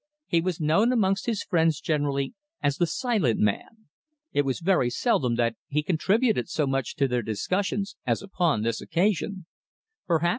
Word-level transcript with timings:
He 0.25 0.41
was 0.41 0.59
known 0.59 0.91
amongst 0.91 1.27
his 1.27 1.43
friends 1.43 1.79
generally 1.79 2.33
as 2.63 2.77
the 2.77 2.87
silent 2.87 3.39
man. 3.39 3.85
It 4.33 4.45
was 4.45 4.59
very 4.59 4.89
seldom 4.89 5.35
that 5.35 5.55
he 5.67 5.83
contributed 5.83 6.49
so 6.49 6.65
much 6.65 6.95
to 6.95 7.07
their 7.07 7.21
discussions 7.21 7.95
as 8.03 8.23
upon 8.23 8.63
this 8.63 8.81
occasion. 8.81 9.45